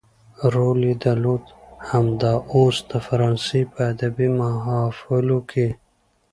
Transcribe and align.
رول 0.53 0.79
يې 0.89 0.95
درلود 1.03 1.43
همدا 1.89 2.33
اوس 2.53 2.77
د 2.91 2.93
فرانسې 3.07 3.61
په 3.71 3.79
ادبي 3.91 4.27
محافلو 4.39 5.39
کې. 5.51 5.67